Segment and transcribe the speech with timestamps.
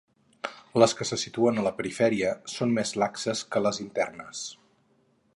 [0.83, 4.41] Les que se situen a la perifèria són més laxes que les internes.